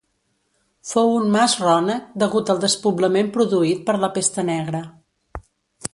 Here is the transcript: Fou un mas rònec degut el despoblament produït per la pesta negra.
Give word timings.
Fou 0.91 1.11
un 1.17 1.27
mas 1.35 1.53
rònec 1.65 2.09
degut 2.23 2.51
el 2.55 2.63
despoblament 2.65 3.31
produït 3.39 3.87
per 3.91 3.99
la 4.07 4.13
pesta 4.17 4.51
negra. 4.53 4.83